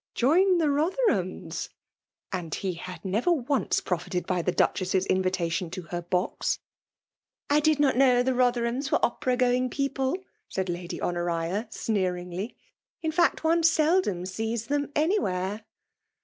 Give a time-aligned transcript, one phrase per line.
[0.15, 1.69] "Join the Rotherhams!"
[2.33, 6.55] And he had never once profited by the Duchess's invitation to her box!
[7.49, 10.17] •* I did not know the Rotherhams wer6 Opera going people!"
[10.49, 12.57] said Lady Hoiforiti, sneeringly.
[12.79, 15.65] '* In fact, one seldom sees them anywhere.'